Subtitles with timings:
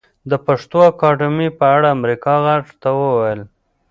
[0.29, 3.41] د پښتو اکاډمۍ په اړه امريکا غږ ته وويل